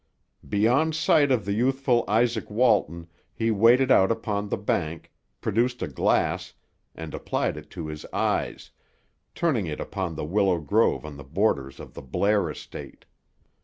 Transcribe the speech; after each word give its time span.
Beyond 0.49 0.95
sight 0.95 1.31
of 1.31 1.45
the 1.45 1.53
youthful 1.53 2.03
Izaak 2.09 2.49
Walton, 2.49 3.07
he 3.35 3.51
waded 3.51 3.91
out 3.91 4.11
upon 4.11 4.49
the 4.49 4.57
bank, 4.57 5.11
produced 5.41 5.83
a 5.83 5.87
glass, 5.87 6.55
and 6.95 7.13
applied 7.13 7.55
it 7.55 7.69
to 7.69 7.85
his 7.85 8.03
eyes, 8.11 8.71
turning 9.35 9.67
it 9.67 9.79
upon 9.79 10.15
the 10.15 10.25
willow 10.25 10.57
grove 10.59 11.05
on 11.05 11.17
the 11.17 11.23
borders 11.23 11.79
of 11.79 11.93
the 11.93 12.01
Blair 12.01 12.49
estate. 12.49 13.05